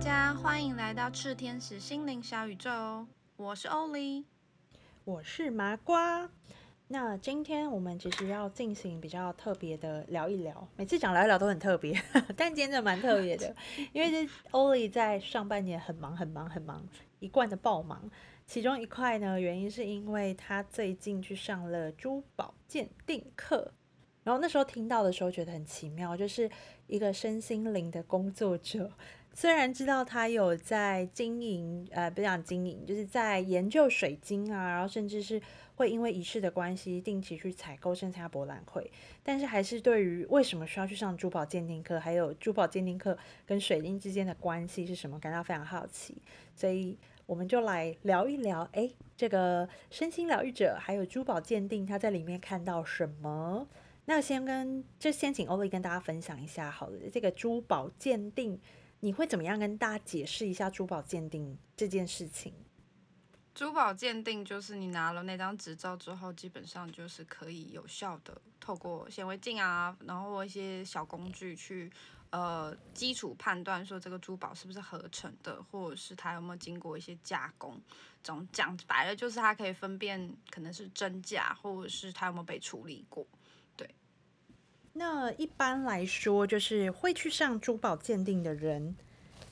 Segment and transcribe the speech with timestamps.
[0.00, 3.06] 大家，欢迎来到赤天使心灵小宇宙，
[3.36, 4.24] 我是欧丽，
[5.04, 6.30] 我是麻瓜。
[6.88, 12.02] 那今天我们其实要进行比较特别的聊一聊，每次讲聊一聊都很特别，
[12.34, 13.54] 但今天真的蛮特别的，
[13.92, 16.82] 因为这欧丽在上半年很忙很忙很忙，
[17.18, 18.10] 一贯的爆忙。
[18.46, 23.74] 其中一块呢，原因是因为他最近去上了珠宝鉴定课。
[24.22, 26.48] 然后那时候听到的时候觉得很奇妙，就是
[26.86, 28.90] 一个身心灵的工作者，
[29.40, 35.40] 虽然知道他有在经营，呃，不讲经营，就是在研究水晶啊，然后甚至是
[35.76, 46.20] 会因为仪式的关系定期去采购、参加博览会，但是还是对于为什么需要去上珠宝鉴定课，还有珠宝鉴定课跟水晶之间的关系是什么，感到非常好奇。
[46.54, 53.66] 所以我们就来聊一聊，哎，这个身心疗愈者还有珠宝鉴定，他在里面看到什么？
[54.04, 58.60] 那先跟就先请欧丽跟大家分享一下好了，这个珠宝鉴定
[59.00, 62.52] 你会怎么样跟大家解释一下珠宝鉴定这件事情？
[63.54, 71.90] 珠宝鉴定就是你拿了那张执照之后，基本上就是可以有效的透过显微镜啊，然后一些小工具去
[72.30, 77.80] 呃基础判断说这个珠宝是不是合成的，或者是它有没有经过一些加工。
[78.22, 83.26] 总讲白了就是它可以分辨可能是真假，或者是它有没有被处理过。
[84.92, 88.96] 那一般来说，就是会去上珠宝鉴定的人，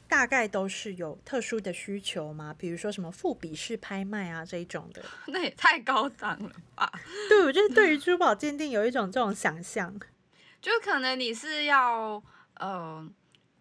[0.08, 2.54] 大概都是有特殊的需求吗？
[2.58, 5.02] 比如说什么复比式拍卖啊这一种的？
[5.28, 6.90] 那也太高档了吧？
[7.28, 9.98] 对，我就是对于珠宝鉴定有一种这种想象，
[10.60, 12.22] 就可能你是要
[12.54, 13.08] 呃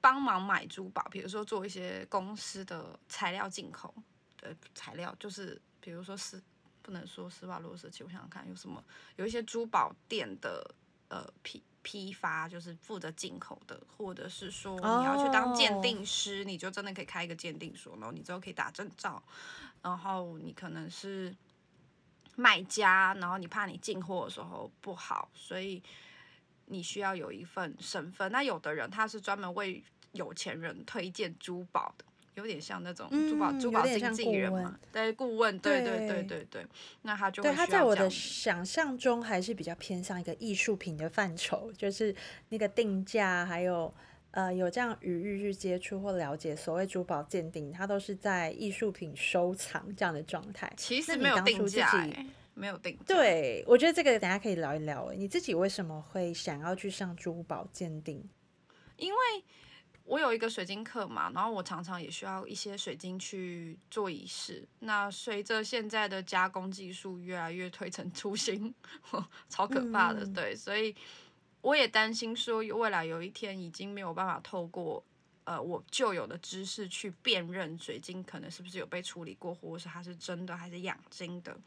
[0.01, 3.93] 帮忙买珠宝，比如说做一些公司的材料进口
[4.41, 6.41] 的材料，就是比如说是
[6.81, 8.83] 不能说施瓦洛世奇，我想想看有什么，
[9.17, 10.73] 有一些珠宝店的。
[11.09, 19.21] 呃，批批发就是负责进口的，或者是说你要去当鉴定师，你就真的可以开一个鉴定所，然后你之后可以打证照。
[19.81, 21.33] 然后你可能是
[22.35, 25.81] 卖家，然后你怕你进货的时候不好，所以
[26.65, 28.29] 你需要有一份身份。
[28.31, 29.81] 那有的人他是专门为
[30.11, 32.03] 有钱人推荐珠宝的。
[32.37, 36.65] 有点像那种珠宝珠宝经纪人嘛，对顾问，对对对对对，
[37.01, 42.15] 那他就对他在我的想象中还是比较偏向一个艺术品的范畴，就是
[42.49, 43.91] 那个定价，还有
[44.29, 50.71] 呃有这样余裕去接触或了解所谓珠宝鉴定，它都是在艺术品收藏这样的状态。
[50.77, 51.91] 其实没有定价，
[52.53, 52.95] 没有定。
[53.07, 55.11] 对，我觉得这个等下可以聊一聊。
[55.17, 58.23] 你自己为什么会想要去上珠宝鉴定？
[58.97, 59.17] 因为。
[60.07, 64.65] 我有一个水晶课嘛，然后我常常也需要一些水晶去做仪式。
[64.79, 68.73] 那随着现在的加工技术越来越推陈出新，
[69.49, 70.95] 超可怕的，对，所以
[71.59, 75.03] 我也担心说未来有一天已经没有办法透过。
[75.47, 81.57] 呃，我旧有的知识去辨认水晶可能是不是有被处理过，或者是它是真的还是养晶的，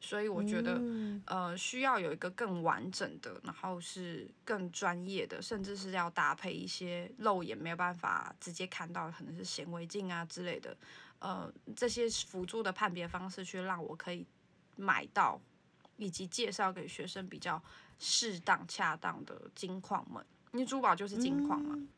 [0.00, 0.80] 所以我觉得
[1.26, 10.76] 呃需要有一个更完整的，然后是更专业的，甚至是要搭配一些肉眼没有办法直接看到，可能是显微镜啊之类的，
[11.18, 14.24] 呃这些辅助的判别方式，去让我可以
[14.76, 15.40] 买到
[15.96, 17.60] 以及介绍给学生比较
[17.98, 21.74] 适当恰当的金矿们，因为珠宝就是金矿嘛。
[21.76, 21.88] 嗯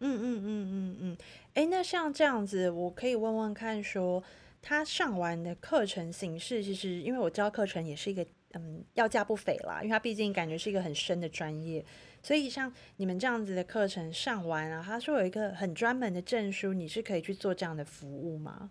[0.00, 1.16] 嗯嗯嗯嗯嗯，
[1.54, 4.22] 哎，那像这样子，我可以问问看，说
[4.62, 11.84] 他上完的课程形式，其实因为我教课程也是一个嗯要价不菲啦，因为他毕竟感觉是一个很深的专业，
[12.22, 18.70] 所以像你们这样子的课程上完啊，他说有一个很专门的证书，你是可以去做这样的服务吗？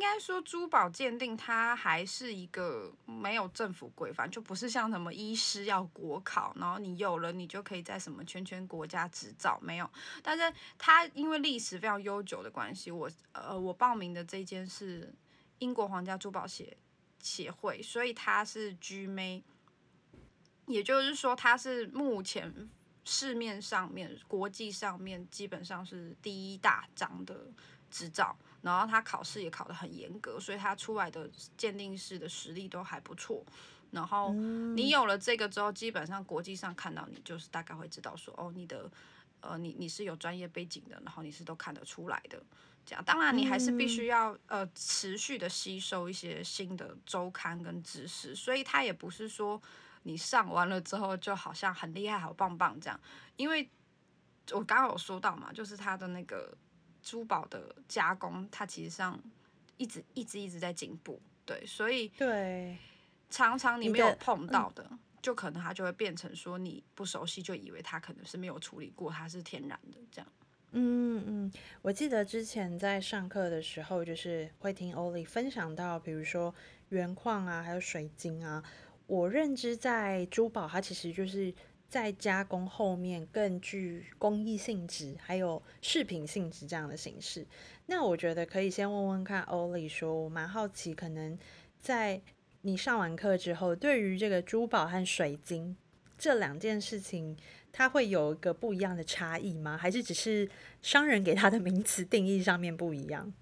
[0.00, 9.90] 应该说，珠宝鉴定它还是一个没有政府规范，就不是像什么医师要国考，然后你有了你就可以在什么圈圈国家执照没有。
[10.22, 15.12] 但是它因为历史非常悠久的关系，我呃我报名的这间是
[15.58, 16.74] 英国皇家珠宝协
[17.20, 19.42] 协会，所以它是 GMA，
[20.64, 22.70] 也就是说它是目前
[23.04, 27.52] 市面上面国际上面基本上是第一大张的
[27.90, 28.34] 执照。
[28.62, 33.44] 然后他考试也考得很严格，所以他出来的鉴定师的实力都还不错。
[33.90, 38.88] 然后你有了这个之后，基本上国际上看到你，就是大概会知道说，哦，你的
[39.40, 42.40] 呃，你你是有专业背景的，然后你是都看得出来的。
[42.86, 48.34] 这样，当然你还是必须要呃持续的吸收一些新的周刊跟知识。
[48.34, 49.60] 所以他也不是说
[50.04, 53.00] 你上完了之后就好像很厉害、好棒棒这样。
[53.36, 53.68] 因为
[54.52, 56.56] 我刚刚有说到嘛，就是他的那个。
[57.02, 59.18] 珠宝的加工，它其实上
[59.76, 62.76] 一直一直一直在进步，对，所以对
[63.30, 64.90] 常常你没有碰到的，
[65.22, 70.32] 就可能它就会变成说你不熟悉，就以为它可能是没有处理过，它是天然的这样。
[70.72, 71.52] 嗯嗯，
[71.82, 76.54] 我记得之前在上课的时候，就是会听欧丽分享到，比如说
[76.90, 78.62] 原矿啊，还有水晶啊。
[79.06, 81.52] 我认知在珠宝，它其实就是
[81.90, 87.46] 在加工后面更具工艺性质，还有饰品性质这样的形式。
[87.86, 91.38] 那我觉得可以先问问看欧丽，说我蛮好奇，可能
[91.80, 92.22] 在
[92.62, 95.76] 你上完课之后，对于这个珠宝和水晶
[96.16, 97.36] 这两件事情。
[97.72, 99.76] 它会有一个不一样的差异吗？
[99.76, 100.50] 还是只是
[100.82, 103.32] 商人给它的名词定义上面不一样？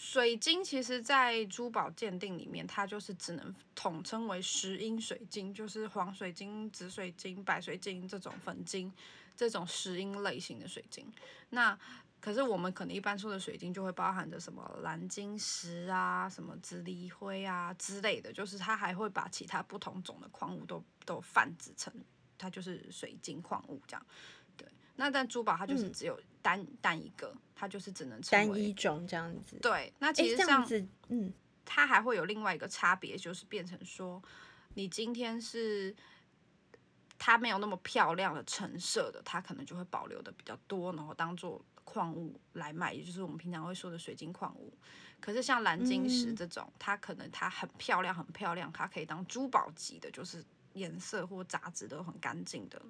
[0.00, 8.92] 水晶其实，在珠宝鉴定里面，它就是只能统称为石英水晶，就是黄水晶、紫水晶、白水晶这种粉晶，
[9.36, 11.04] 这种石英类型的水晶。
[11.50, 11.76] 那
[12.20, 21.92] 可是我们可能一般说的水晶，就会包含着什么蓝晶石啊、什么紫锂灰啊之类的，就是它还会把其他不同种的矿物都都泛指成。
[22.40, 24.06] 它就是水晶矿物这样，
[25.00, 29.56] 那但珠宝它就是只有单单一个，它就是只能单一种这样子。
[29.62, 31.32] 对，那其实这样子，嗯，
[31.64, 34.20] 它还会有另外一个差别，就是变成说，
[34.74, 35.94] 你今天是
[37.16, 44.76] 它没有那么漂亮的成色的，它可能就会保留的比较多，然后当做矿物来卖，也就是我们平常会说的水晶矿物。
[45.20, 50.44] 可是像蓝晶石这种，它可能它很漂亮，很漂亮，它可以当珠宝级的，就是。
[50.74, 52.80] 颜色或杂质都很干净的，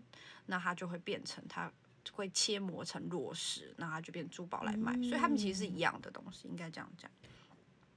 [0.45, 1.73] 那它就会变成它
[2.13, 4.93] 会切磨成裸石，那它就变珠宝来卖。
[5.03, 7.11] 所以它们其实是一样的东西，应该这样讲。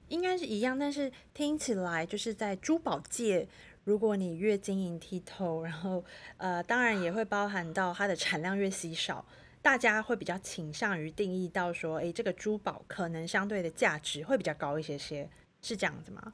[0.08, 3.48] 应该是一样，但是听起来就是在珠宝界，
[3.84, 6.04] 如果你越晶莹剔透，然后
[6.36, 9.24] 呃，当然也会包含到它的产量越稀少，
[9.62, 15.30] 大家会比较倾向于定义到说，诶，这个珠宝可能相对的价值会比较高一些些，
[15.62, 16.32] 是这样子吗？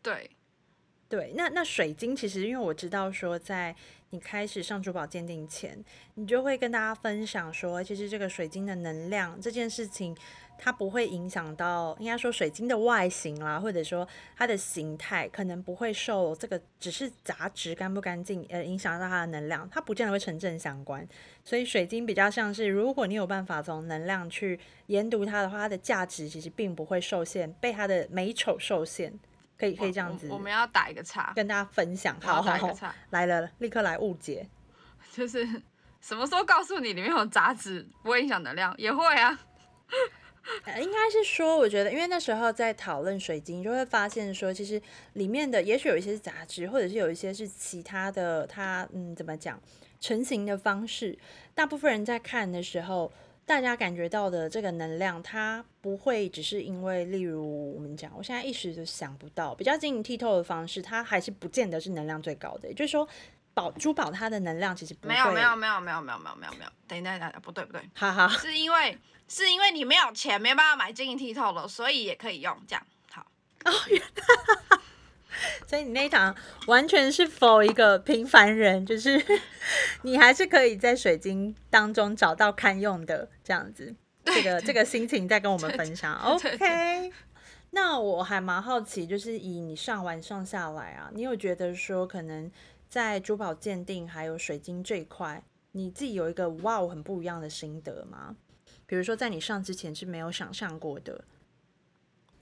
[0.00, 0.30] 对。
[1.08, 3.74] 对，那那水晶其实，因为我知道说，在
[4.10, 5.78] 你开始上珠宝鉴定前，
[6.14, 10.16] 你就会跟大家分享说，其实这个水晶的能量这件事情，
[10.58, 21.06] 它不会影响到，应该说水晶的外形啦，或者说它的形态，可能不会受这个只是杂质干不干净而影响到它的能量，它不见得会成正相关。
[21.44, 29.12] 所以水晶比较像是，如果你有办法从能量去研读它的话，它的价值其实并不会受限，被它的美丑受限。
[29.56, 32.16] 可以可以这样子，我们要打一个叉，跟大家分享。
[32.20, 34.48] 好好好，来了，立刻来误解。
[35.12, 35.46] 就是
[36.00, 38.74] 什么时候告诉你里面有杂质不会影响能量？
[38.76, 39.38] 也会啊。
[40.78, 44.80] 应该是说，我觉得，因为那时候在讨论水晶，就会发现说，其实
[45.14, 49.60] 里面的也许有一些是杂质，或者是有一些是其他的，它嗯，怎么讲
[50.00, 51.18] 成型的方式。
[51.54, 53.12] 大部分人在看的时候。
[53.46, 62.68] 大家感觉到的这个能量，它不会只是因为，例如我们讲，我现在一时就想不到比较晶莹剔透的方式，它还是不见得是能量最高的。
[62.68, 63.06] 也就是说，
[63.52, 68.98] 宝珠宝它的能量其实没有没有没有没有没有没有没有没有，等一下等一下，不对不对， 哈哈，是因为
[69.28, 72.86] 是因为你没有钱，没办法买晶莹剔透的，所以也可以用这样。
[73.10, 73.26] 好
[73.66, 73.72] 哦，
[75.66, 76.34] 所以你那一堂
[76.66, 79.22] 完全是否一个平凡人，就是
[80.02, 83.94] 你还是可以在水晶当中找到堪用的这样子，
[84.24, 86.14] 这个这个心情在跟我们分享。
[86.22, 87.12] OK，
[87.70, 92.50] 那我还蛮好奇，就是以你上完上下来啊，你有觉得说可能
[92.88, 98.36] 在珠宝鉴定还有水晶这一块，你自己有一个哇很不一样的心得吗？
[98.86, 101.24] 比如说在你上之前是没有想象过的。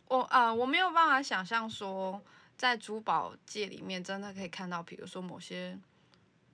[0.08, 2.20] 我啊，我没有办法想象说。
[2.56, 5.78] 在珠宝界里面，真的可以看到，比如说某些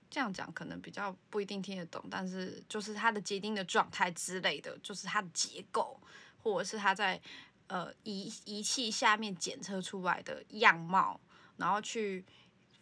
[0.09, 5.99] 这样讲可能比较不一定听得懂，但是就是它的结晶的状态之类的，就是它的结构，
[6.41, 7.21] 或者是它在
[7.67, 11.19] 呃仪仪器下面检测出来的样貌，
[11.57, 12.25] 然后去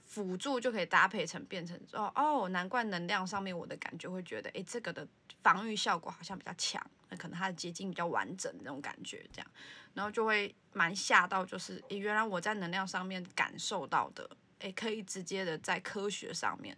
[0.07, 5.05] 辅助就可以搭配成变成哦哦，难怪能量上面我的感觉会觉得，哎，这个的
[5.43, 9.51] 防御效果好像比较强，那可能它的结晶比较完整那种感觉，这样。
[9.93, 16.77] 然后就会蛮吓到，就是诶，原来我在能量上面感受到的，诶，可以直接的在科学上面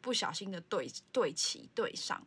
[0.00, 2.26] 不小心的对对齐对上，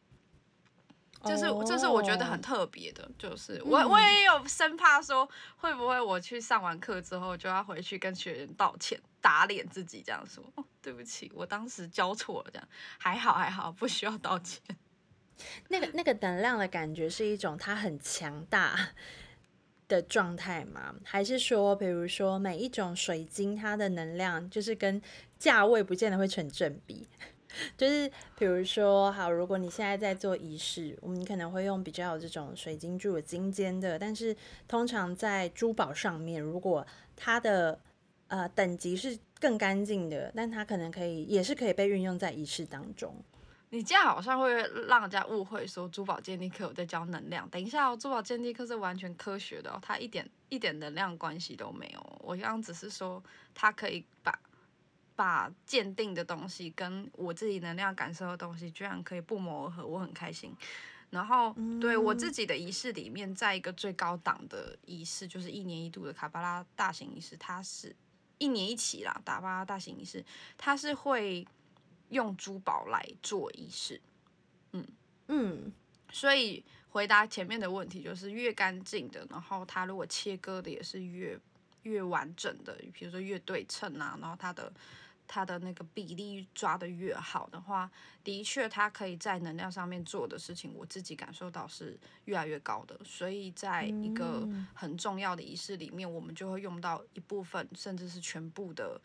[1.26, 5.28] 这是这是我觉得很特别的，就是我我也有生怕说
[5.58, 12.68] 会不会我去上完课之后就要回去跟学员道歉打脸自己这样说，哦，对不起，我当时教错了这样，
[12.98, 14.62] 还好还好，不需要道歉。
[15.70, 18.90] 那个那个能量的感觉是一种它很强大。
[19.88, 20.96] 的状态吗？
[21.04, 25.00] 还是说，比如说每一种水晶，它的能量就是跟
[25.38, 27.08] 价位不见得会成正比。
[27.78, 34.36] 就是比如说，好，如果你现在在做仪式，我们可能会用比较这种水晶柱金尖的，但是
[34.68, 36.86] 通常在珠宝上面，如果
[37.16, 37.80] 它的
[38.28, 43.16] 呃等级是更干净的，但它可能可以也是可以被运用在仪式当中。
[43.72, 44.54] 你这样好像会
[44.88, 47.50] 让人家误会说珠宝鉴定课有在教能量。
[47.50, 52.22] 等一下哦，珠宝鉴定课是完全科学的哦，它一点一点能量关系都没有。
[52.24, 53.22] 我刚刚只是说，
[53.54, 54.40] 它可以把
[55.16, 60.54] 把鉴定的东西跟我自己能量感受的东西，居然可以不谋而合，我很开心。
[61.12, 67.96] 然后对我自己的仪式里面，在一个最高档的仪式，就是一年一度的卡巴拉大型仪式，它是
[68.38, 70.26] 一年一起啦，卡巴拉大型仪式，
[70.58, 71.48] 它是会
[72.10, 74.02] 用珠宝来做仪式，
[74.74, 74.86] 嗯
[75.28, 75.72] 嗯，
[76.12, 81.40] 所以回答前面的问题，就是越干净的，然后它如果切割的也是越
[81.84, 84.74] 越完整的，比如说越对称啊，然后它的。
[85.28, 87.90] 它的那个比例抓的越好的话，
[88.24, 93.00] 的确，它可以在能量上面做的事情，我自己感受到是越来越高的。
[93.04, 99.00] 所以，在一个很重要的仪式里面，我们就会用到一部分，甚至是全部的，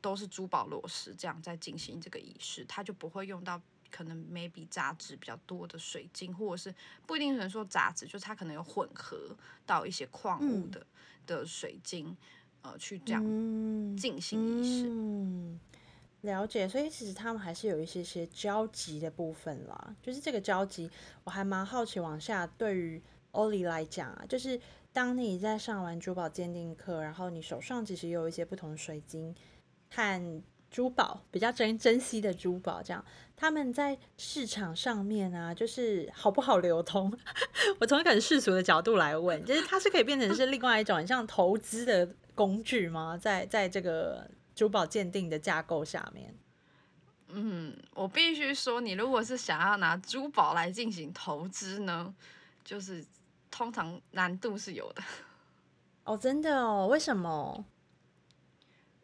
[0.00, 6.74] 都是珠宝裸石这样在进行这个仪式，它就不会用到可能 maybe 杂质比较多的水晶，或者是
[7.06, 10.86] 不一定能说杂质，就是它可能有混合到一些矿物的
[11.26, 12.16] 的水晶。
[12.62, 13.22] 呃，去这样
[13.96, 15.58] 进行仪式，嗯，
[16.20, 16.68] 了解。
[16.68, 19.96] 所以其实他们还是有一些些交集的部分啦。
[20.00, 20.88] 就是这个交集，
[21.24, 21.98] 我还蛮好奇。
[21.98, 23.02] 往下，对于
[23.32, 24.60] 欧里来讲啊，就是
[24.92, 29.34] 当你在上完珠宝鉴定课，然后你手上其实有一些不同水晶
[29.90, 33.04] 和珠宝比较珍珍惜的珠宝，这样
[33.36, 37.12] 他们在市场上面啊，就是好不好流通？
[37.80, 42.08] 我从一个很世俗的角度来问，就是它是可以变成是另外一种很像投资的。
[42.34, 43.16] 工具吗？
[43.16, 46.34] 在在这个珠宝鉴定的架构下面，
[47.28, 52.14] 嗯，我必须说，你如果是想要拿珠宝来进行投资呢，
[52.64, 53.04] 就是
[53.50, 55.02] 通常难度是有的。
[56.04, 56.86] 哦，真的哦？
[56.88, 57.64] 为什么？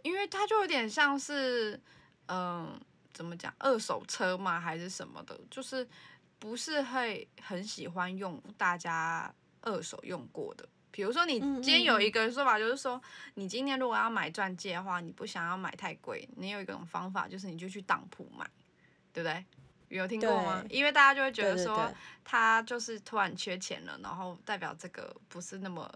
[0.02, 1.80] 因为它就有点像是，
[2.26, 2.80] 嗯，
[3.12, 5.86] 怎么讲，二手车嘛，还是什么的，就是
[6.38, 10.68] 不是会很喜欢用大家二手用过的。
[10.90, 13.00] 比如说，你今天有一个说法，就是说，
[13.34, 18.48] 你今天如果要买钻戒的话，你不想要买太贵，你有一种方法，就是你就去当铺买，
[19.12, 19.44] 对不对？
[19.88, 20.64] 有听过吗？
[20.68, 21.92] 因为大家就会觉得说，
[22.24, 25.90] 他就是突然缺钱了，然后代表这个不是那么。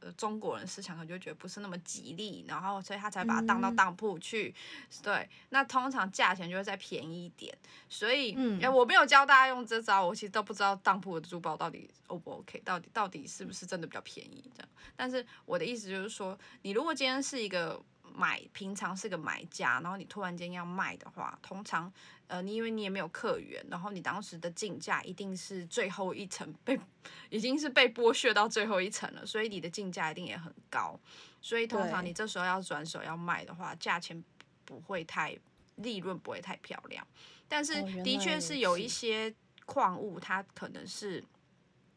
[0.00, 4.54] 呃，中国人思想可能就觉得不是那么吉利，然后所以他才把它当到当铺去。
[5.02, 7.56] 对，那通常价钱就会再便宜一点。
[7.88, 14.68] 所以，哎，我没有教大家用这招，我其实都不知道当铺的珠宝到底 O 不 OK，到底到底是不是真的比较便宜这样。
[14.96, 17.80] 但是我的意思就是说，你如果今天是一个。
[18.14, 21.92] 买平常是个买家，然后你突然间要卖的话，通常，
[22.26, 26.78] 呃，你因为你也没有客源，然后你当时的进价一定是最后一层被，
[27.30, 30.98] 已经是被剥削到最后一层了，所以你的进价一定也很高，
[31.40, 34.22] 所以通常你这时候要转手要卖的话，价钱
[34.64, 35.36] 不会太，
[35.76, 37.06] 利润不会太漂亮，
[37.48, 39.34] 但是的确是有一些
[39.66, 41.22] 矿物，它可能是。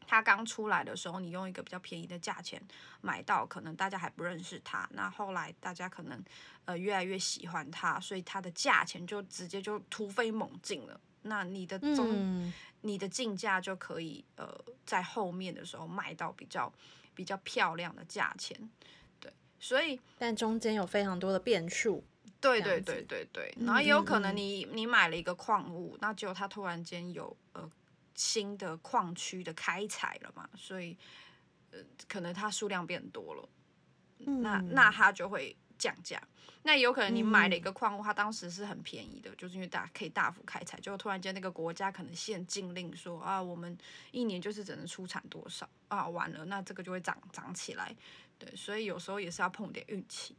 [0.06, 2.60] 它刚出来的时候，你用一个比较便宜的价钱
[3.00, 4.88] 买到，可能大家还不认识它。
[4.92, 6.22] 那后来大家可能
[6.64, 11.00] 呃越来越喜欢它，所以它的价钱就直接就突飞猛进了。
[11.22, 14.46] 那你的中你的进价就可以呃
[14.84, 16.72] 在后面的时候卖到比较
[17.14, 18.56] 比较漂亮的价钱。
[19.18, 22.04] 对，所以但中间有非常多的变数。
[22.40, 27.70] 对对对对对，然后也有可能你你买了一个矿物，那结果它突然间有呃。
[28.14, 30.96] 新的矿区的开采了嘛，所以
[31.70, 31.78] 呃，
[32.08, 33.48] 可能它数量变多了，
[34.18, 36.22] 那那它就会降价。
[36.62, 43.76] 那有可能你买了一个矿物，它当时是很便宜的，就是因为大可以大幅开采，就突然间那个国家可能限禁令说啊，我们
[44.12, 47.94] 一年就是只能出产多少啊，完了，那这个就会涨涨起来。
[48.38, 50.36] 对，所以有时候也是要碰点运气。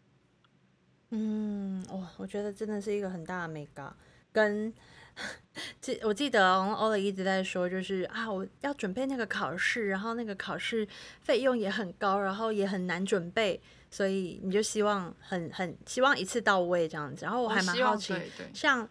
[1.10, 3.92] 嗯，哇，我觉得真的是一个很大的 mega
[4.32, 4.74] 跟。
[5.80, 10.86] 记我记得欧雷一直在说，就是啊，我要准备那个考试，然后那个考试
[11.22, 17.24] 费用也很高，然后也很难准备，所以你就希望很很希望一次到位这样子。
[17.24, 18.14] 然后我还蛮好奇，
[18.54, 18.88] 像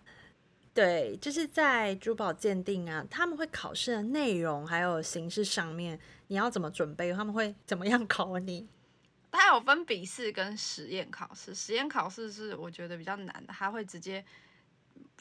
[0.72, 7.12] 对，就是在珠宝鉴定啊，他们会考试的内容还有形式上面，你要怎么准备？
[7.12, 8.66] 他们会怎么样考你？
[9.30, 14.24] 它有分笔试跟实验考试，实验考试是我觉得比较难的，他会直接。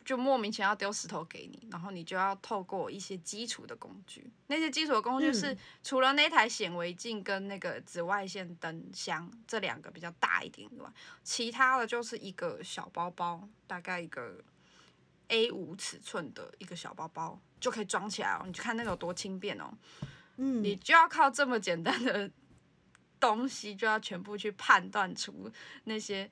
[0.03, 4.29] 就莫名其妙丢石头给你，然后你就要透过一些基础的工具。
[4.47, 10.89] 那些基础的工具是除了那台显微镜跟那个紫外线灯箱这两个比较大一点以外，
[11.23, 14.43] 其他的就是一个小包包，大概一个
[15.29, 18.43] A 五尺寸的一个小包包就可以装起来哦。
[18.45, 19.73] 你就看那个有多轻便哦。
[20.37, 22.29] 嗯，你就要靠这么简单的
[23.19, 25.49] 东西，就要全部去判断出
[25.85, 26.29] 那些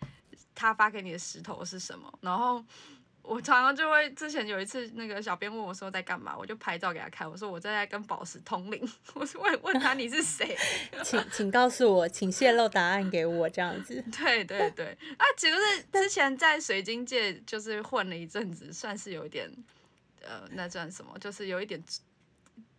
[0.54, 2.64] 他发给你的石头是什么，然后。
[3.24, 10.58] 我常常就会，之前有一次那个小编问我说在干嘛，我就拍照给他看，我说我正在跟宝石通灵， 我说问问他你是谁，
[11.04, 14.04] 请请告诉我，请泄露答案给我，这样子。
[14.18, 19.50] 对对对，啊，只是 之前在水晶界就是混了一阵子，算是有一点，
[20.22, 21.18] 呃，那算什么？
[21.20, 21.82] 就是有一点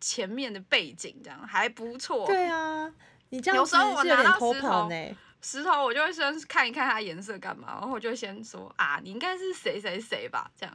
[0.00, 2.26] 前面的背景，这样还不错。
[2.26, 2.92] 对啊，
[3.30, 5.16] 你这样有时候我拿到石头呢。
[5.42, 10.74] 石头我就会先看一看它颜色干嘛，然后我就先说啊，你应该是谁谁谁吧，这样。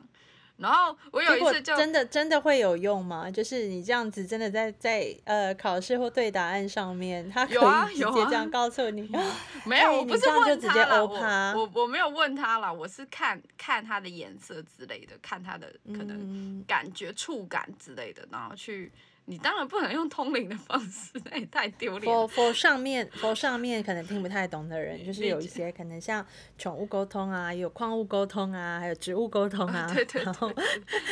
[0.57, 3.29] 然后我有一次就真的真的会有用吗？
[3.29, 9.07] 就是你这样子真的在在呃考试或对答案上面，他可有啊以直接这样告诉你。
[9.65, 18.91] 没有，哎我不是问直接他了，我我我没有问他了，我是看看它的颜色之类的，看它的可能嗯，感觉、触感之类的，然后去。
[19.29, 26.25] 你当然不能用通灵的方式，那也太丢脸 for for 上面 for 上面可能听不太懂的人，就是有一些可能像
[26.57, 30.49] 宠物沟通啊，有矿物沟通啊，还有植物沟通啊，对对然后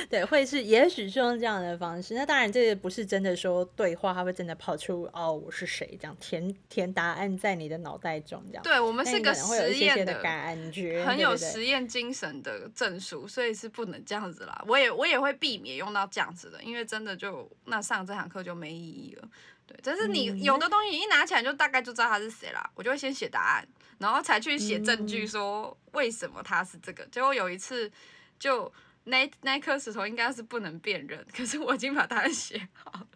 [0.09, 2.13] 对， 会是也许是用这样的方式。
[2.13, 8.63] 那当然，这个不是真的说对话，它会真的跑出哦我是谁这样填填答案在你的脑袋中这样。
[8.63, 14.63] 对我们是个实验的感觉，很有实验精神的证书，所以是不能这样子啦。
[14.67, 19.29] 我也我也会避免用到这样子的，因为真的就那上这堂课就没意义了。
[19.67, 27.05] 对，但是你嗯有的东西一拿起来就大概就知道他是谁啦，我就会先写答案，然后才去写证据嗯说为什么他是这个。
[27.07, 27.91] 结果有一次
[28.37, 28.71] 就
[29.05, 33.07] 那那颗石头应该是不能辨认，可是我已经把答案写好了。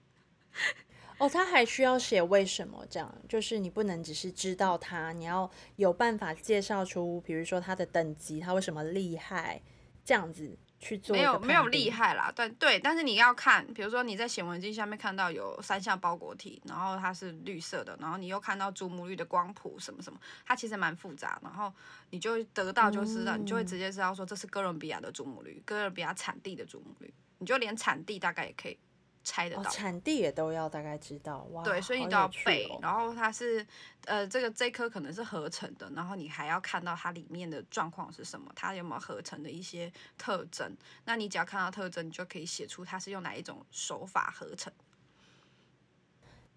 [1.19, 9.61] 哦，他还需要写为什么这样，就是你不能只是知道他，你要有办法介绍出，比如说他的等级，他为什么厉害，
[10.05, 11.89] 这样子去做没有没有厉。
[11.89, 21.73] 害啦，但对，但是你要看，比如说你在显微镜下面看到有三项包裹体，然后它是绿色的，然后你又看到祖母绿的光谱什么什么，它其实蛮复杂，然后
[22.11, 28.77] 你就会得到就知道，你就会嗯直接知道说这是哥伦比亚的祖母绿，哥伦比亚产地的祖母绿，你就连产地大概也可以
[29.23, 29.69] 猜得哦，到。
[29.69, 33.65] 产地也都要大概知道哇，对，所以你都要背，哦然后它是，
[34.05, 40.75] 呃，这个这颗可能是合成的，然后你还要看到它里面的状况是什么，它有没有合成的一些特征。
[41.05, 44.71] 那你只要看到特征，你就可以写出它是用哪一种手法合成。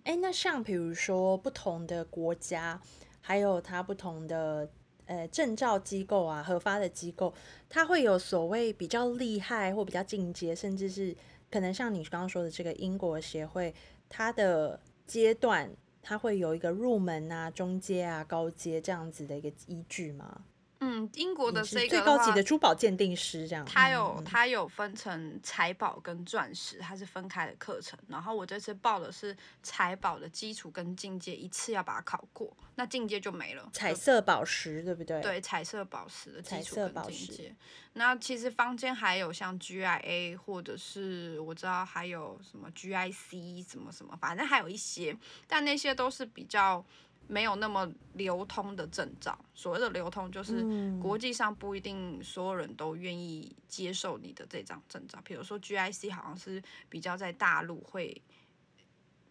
[0.05, 2.81] 哎，那像比如说不同的国家，
[3.21, 4.69] 还有它不同的
[5.07, 7.33] 呃证照机构啊，核发的机构，
[7.69, 11.17] 它会有所谓比较厉害或比较进阶，甚至是
[11.53, 13.75] 可能像你刚刚说的这个英国协会，
[14.09, 20.47] 它的阶段，它会有一个入门啊、中阶啊、高阶这样子的一个依据吗？
[20.85, 27.97] 嗯，英国的最高级的珠宝鉴定师这样，它嗯嗯有他有分成财宝跟钻石，它是分开的课程。
[28.09, 33.71] 然后我这次报的是财宝的基础跟进阶，一次要把它考过，那进阶就没了。
[33.73, 35.23] 彩色宝石，对不对？
[35.23, 37.55] 对彩色宝石的基础跟色宝石进阶。
[37.95, 45.17] 那其实坊间还有像 GIA，或者是我知道还有什么 GIC 什么什么，反正还有一些，
[45.47, 46.85] 但那些都是比较
[47.27, 49.39] 没有那么流通的证照。
[49.55, 55.19] 所谓的流通，就是嗯国际上不一定所有人都愿意接受你的这张证照。
[55.25, 58.21] 比如说 GIC 好像是比较在大陆会，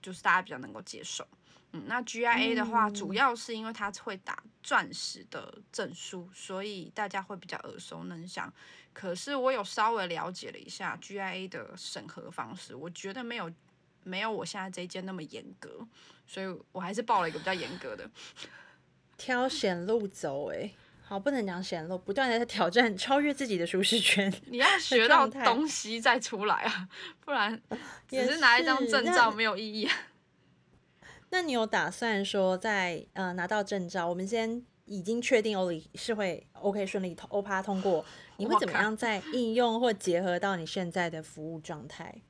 [0.01, 1.27] 就是大家比较能够接受。
[1.73, 8.51] 嗯，那 GIA 的话，主嗯要是因为它会打钻石的证书，所以大家会比较耳熟能详。
[8.91, 13.49] 可是我有稍微了解了一下 GIA 的审核方式，我觉得没有
[14.03, 15.87] 没有我现在这一间那么严格，
[16.31, 18.09] 所以我还是报了一个比较严格的。
[19.17, 20.71] 挑险路走、哎，
[21.03, 24.33] 好，不能讲险路，不断的在挑战，超越自己的舒适圈。
[24.47, 26.87] 你要学到东西再出来啊，
[27.19, 27.61] 不然
[28.07, 29.93] 只是拿一张证照没有意义啊。
[31.31, 38.05] 那你有打算说在呃拿到证照，我们先已经确定欧里是会 OK 顺利通欧趴通过，
[38.37, 42.21] 你会怎么样在应用或结合到你现在的服务状态？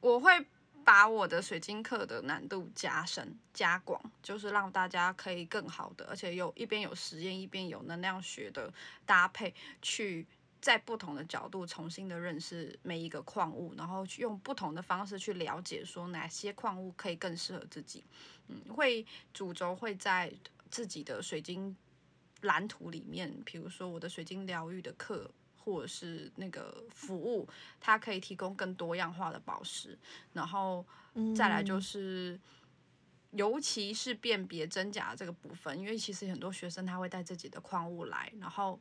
[0.00, 0.46] 我会
[0.86, 8.72] 把我的水晶课的难度加深加广，就是让大家可以更好的，而且有一边有实验，一边有能量学的
[9.04, 10.24] 搭配，去
[10.60, 18.04] 在不同的角度重新的认识每一个矿物，然后去用不同的方式去了解说哪些矿物可以更适合自己。
[18.46, 20.32] 嗯，会主轴会在
[20.70, 21.76] 自己的水晶
[22.42, 25.28] 蓝图里面，比如说我的水晶疗愈的课。
[25.66, 27.48] 或者是那个服务，
[27.80, 29.98] 它可以提供更多样化的宝石，
[30.32, 30.86] 然后
[31.34, 31.82] 再来就嗯。
[31.82, 32.38] 是，
[33.32, 38.78] 尤其是辨别真假这个部分，因为其实很多学生他会带自己的矿物来，然后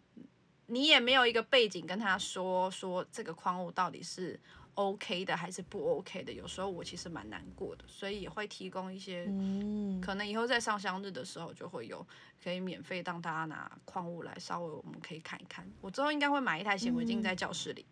[0.67, 4.39] 你也没有一个背景跟他说说这个矿物到底是
[4.73, 12.06] OK 的还是不 OK 的，有时候我其实蛮难过的，所以也会提供一些，嗯，可能以后在上香日的时候就会有
[12.43, 15.65] 可以免费让大家拿矿物来稍微我们可以看一看。
[15.80, 17.86] 我之后应该会买一台显微镜在教室里、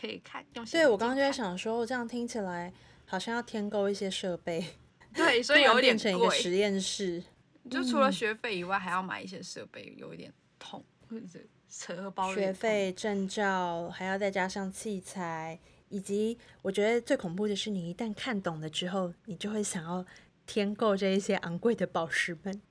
[0.00, 2.72] 可以看，用显微对我刚刚就在，想说，这样听起来
[3.04, 4.64] 好像要添购一些设备，
[5.14, 7.22] 对，所以 有一点变成一个贵，实验室。
[7.70, 11.38] 就除了学费以外，还要买一些设备，有一点痛，或者
[11.76, 15.58] 是荷包学费、证照，还要再加上器材，
[15.88, 20.06] 以及我觉得最恐怖的是，你一旦看懂了之后，你就会想要
[20.46, 22.62] 添购这一些昂贵的宝石们。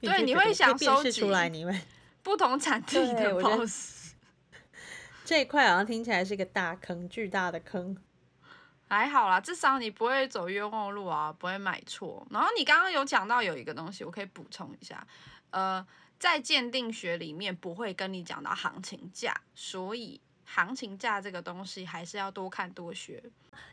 [0.00, 1.80] 对你会想辨收集出来你们
[2.24, 4.14] 不同产地的对我觉得 boss。
[5.24, 7.96] 这一块好像听起来是个大坑，巨大的坑。
[8.88, 12.26] 还好啦，至少你不会走冤枉路啊，不会买错。
[12.30, 15.06] 然后你刚刚有讲到有一个东西，我可以补充一下，
[15.50, 15.86] 呃，
[16.18, 23.22] 在鉴定学里面不会跟你讲到行情价，所以行情价这个东西还是要多看多学。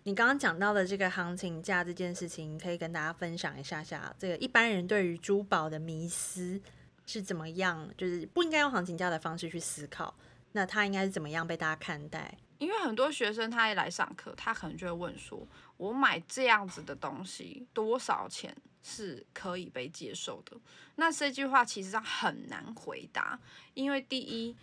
[0.03, 6.61] 你刚刚讲到的这个行情价这件事情，可以跟大家分享一下下，这个一般人对于珠宝的迷思
[7.05, 7.89] 是怎么样？
[7.97, 10.15] 就是不应该用行情价的方式去思考，
[10.51, 12.37] 那它应该是怎么样被大家看待？
[12.57, 15.45] 因为很多学生他一来上课，他可能就会问说
[15.77, 20.57] ：“我买这样子的东西多少钱是可以被接受的？”
[20.95, 23.39] 那这句话其实上很难回答，
[23.73, 24.55] 因为第一，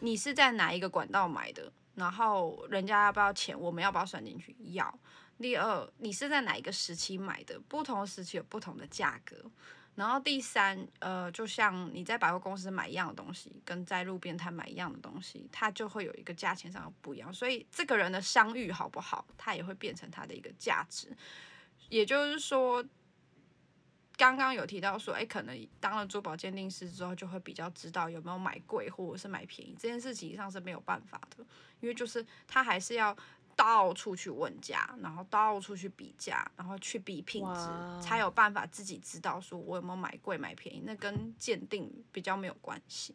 [0.00, 4.56] 你是在哪一个管道买的，然后人家要不要钱，我们要不要算进去？
[4.72, 4.98] 要。
[5.40, 7.58] 第二，你是在哪一个时期买的？
[7.68, 9.36] 不同时期有不同的价格。
[9.94, 17.32] 然后第三，呃，就像你在百货公司买一样的东西，跟在路边摊买一样的东西，它就会有一个价钱上的不一样。
[17.32, 21.14] 所以这个人的商誉好不好，它也会变成它的一个价值。
[21.90, 22.82] 也就是说，
[24.16, 31.44] 刚刚有提到说，哎，可能当了珠宝鉴定师之后，就会比较知道有没有买贵或者是买便宜这件事情上是没有办法的，
[31.80, 33.14] 因为就是他还是要
[33.56, 37.60] 到处去问价，然后到处去比价，然后去比品质，
[38.00, 43.14] 才有办法自己知道说我有没有买贵买便宜，那跟鉴定比较没有关系。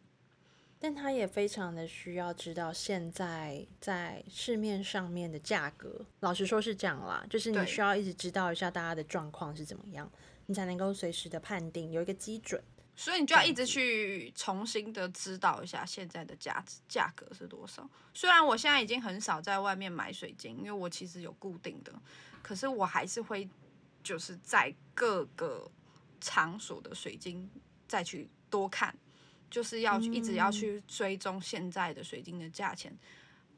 [0.80, 6.06] 但他也非常的需要知道现在在市面上面的价格。
[6.20, 10.08] 老实说是这样啦，就是你需要一直知道一下大家的状况是怎么样，
[10.46, 12.62] 你才能够随时的判定有一个基准。
[13.00, 17.88] 所以你就要一直去重新的知道一下现在的价值价格是多少。
[18.12, 21.94] 虽然我现在已经很少在外面买水晶，因为我其实有固定的，
[22.42, 23.48] 可是我还是会
[24.04, 25.70] 就是在各个
[26.20, 27.48] 场所的水晶
[27.88, 28.98] 再去多看，
[29.48, 32.92] 就是要去一直要去追踪现在的水晶的价钱，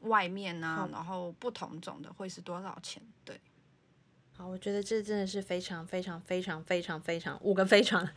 [0.00, 3.02] 外面啊，然后不同种的会是多少钱？
[3.24, 3.40] 对。
[4.40, 8.08] 好，我觉得这真的是非常非常非常非常非常五个非常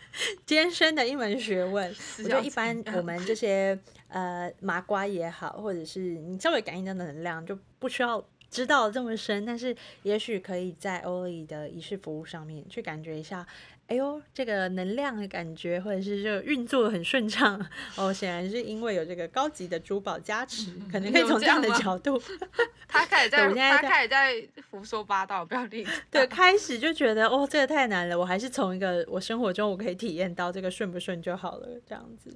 [0.45, 1.93] 艰深的一门学问。
[2.19, 13.45] 我觉得一般我们这些呃麻瓜也好，或者是你稍微感应到的能量，就不需要知道这么深，但是也许可以在欧里的仪式服务上面去感觉一下。
[13.87, 17.59] 哎呦，这个能量的感觉，或者是这个运作很顺畅
[17.97, 22.19] 哦，显然是因为有这个高级的珠宝加持，可能可以有从这样的角度，
[22.87, 25.91] 他开始在，他开始在胡说八道，不要理他。
[26.09, 32.31] 对，开始就觉得哦，这个太难了，我还是从一个我生活中我可以体验到这个顺不顺就好了，这样子。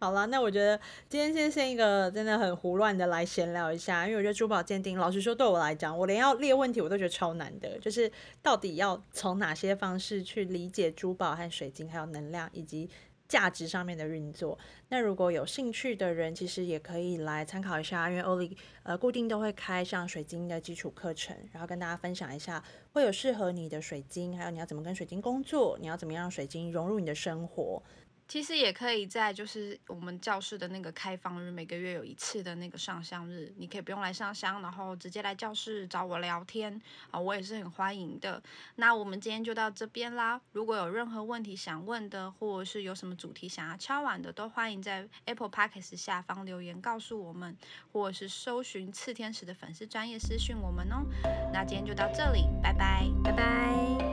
[0.00, 8.08] 好啦，那我觉得今天先先一个真的很胡乱的来闲聊一下，因为我觉得珠宝鉴定，老实说对我来讲，我连要列问题我都觉得超难的，就是
[8.40, 12.88] 到底要从哪些方式去理解珠宝和水晶，还有能量以及
[13.26, 14.56] 价值上面的运作。
[14.88, 27.82] 那如果有兴趣的人，其实也可以来参考一下，因为欧丽呃固定都会开像水晶的基础课程，然后跟大家分享一下会有适合你的水晶，还有你要怎么跟水晶工作，你要怎么样让水晶融入你的生活。
[28.28, 36.78] 其实也可以在就是我们教室的那个开放日，每个月有一次的那个上香日，你可以不用来上香，然后直接来教室找我聊天
[37.10, 38.40] 啊，我也是很欢迎的。
[38.76, 47.56] 那我们今天就到这边啦，如果有任何问题想问的，或者是有什么主题想要敲碗的，都欢迎在 Apple Podcast 下方留言告诉我们，
[47.92, 51.02] 或者是搜寻次天使的粉丝专业私讯我们哦。
[51.50, 53.06] 那今天就到这里，拜拜。
[53.24, 54.07] 拜拜。